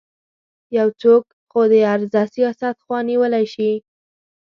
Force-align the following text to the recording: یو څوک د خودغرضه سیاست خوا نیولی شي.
یو 0.77 0.87
څوک 1.01 1.23
د 1.29 1.33
خودغرضه 1.51 2.21
سیاست 2.35 2.75
خوا 2.83 2.97
نیولی 3.09 3.45
شي. 3.53 3.71